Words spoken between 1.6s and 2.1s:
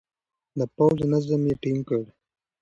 ټينګ کړ.